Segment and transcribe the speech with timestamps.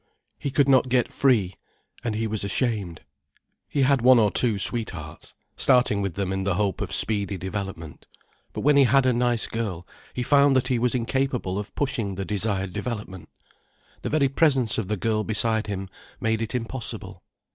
[0.39, 1.53] He could not get free:
[2.03, 3.01] and he was ashamed.
[3.69, 8.07] He had one or two sweethearts, starting with them in the hope of speedy development.
[8.51, 9.85] But when he had a nice girl,
[10.15, 13.29] he found that he was incapable of pushing the desired development.
[14.01, 15.87] The very presence of the girl beside him
[16.19, 17.21] made it impossible.